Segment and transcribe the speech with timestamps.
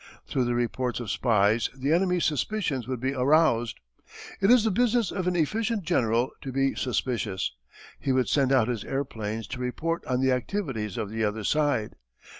[0.25, 3.79] Through the reports of spies the enemy's suspicions would be aroused.
[4.41, 7.51] It is the business of an efficient general to be suspicious.
[7.99, 11.97] He would send out his airplanes to report on the activities of the other side.